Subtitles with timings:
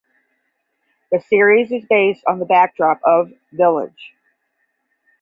[1.11, 4.13] The series is based on the backdrop of Village.